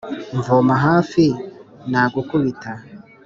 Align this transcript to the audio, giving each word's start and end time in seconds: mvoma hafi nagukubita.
mvoma 0.37 0.73
hafi 0.85 1.23
nagukubita. 1.91 2.71